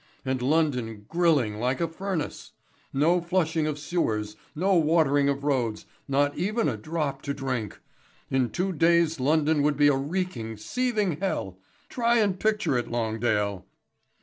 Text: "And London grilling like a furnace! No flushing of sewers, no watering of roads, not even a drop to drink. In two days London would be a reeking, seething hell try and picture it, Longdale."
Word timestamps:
"And 0.25 0.41
London 0.41 1.05
grilling 1.07 1.59
like 1.59 1.79
a 1.79 1.87
furnace! 1.87 2.53
No 2.91 3.21
flushing 3.21 3.67
of 3.67 3.77
sewers, 3.77 4.35
no 4.55 4.73
watering 4.73 5.29
of 5.29 5.43
roads, 5.43 5.85
not 6.07 6.35
even 6.35 6.67
a 6.67 6.75
drop 6.75 7.21
to 7.21 7.35
drink. 7.35 7.79
In 8.31 8.49
two 8.49 8.73
days 8.73 9.19
London 9.19 9.61
would 9.61 9.77
be 9.77 9.89
a 9.89 9.95
reeking, 9.95 10.57
seething 10.57 11.19
hell 11.19 11.59
try 11.87 12.17
and 12.17 12.39
picture 12.39 12.79
it, 12.79 12.87
Longdale." 12.87 13.63